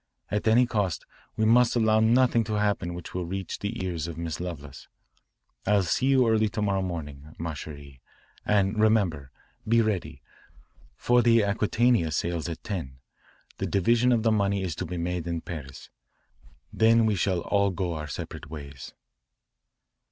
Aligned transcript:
At 0.31 0.47
any 0.47 0.65
cost 0.65 1.05
we 1.37 1.45
must 1.45 1.75
allow 1.75 1.99
nothing 1.99 2.43
to 2.45 2.55
happen 2.55 2.95
which 2.95 3.13
will 3.13 3.27
reach 3.27 3.59
the 3.59 3.85
ears 3.85 4.07
of 4.07 4.17
Miss 4.17 4.39
Lovelace. 4.39 4.87
I'll 5.67 5.83
see 5.83 6.07
you 6.07 6.27
early 6.27 6.49
to 6.49 6.59
morrow 6.63 6.81
morning, 6.81 7.35
ma 7.37 7.53
cherie, 7.53 8.01
and 8.43 8.79
remember, 8.79 9.29
be 9.67 9.79
ready, 9.79 10.23
for 10.97 11.21
the 11.21 11.43
Aquitania 11.43 12.09
sails 12.09 12.49
at 12.49 12.63
ten. 12.63 12.97
The 13.59 13.67
division 13.67 14.11
of 14.11 14.23
the 14.23 14.31
money 14.31 14.63
is 14.63 14.73
to 14.77 14.87
be 14.87 14.97
made 14.97 15.27
in 15.27 15.41
Paris. 15.41 15.91
Then 16.73 17.05
we 17.05 17.13
shall 17.13 17.41
all 17.41 17.69
go 17.69 17.93
our 17.93 18.07
separate 18.07 18.49
ways." 18.49 18.95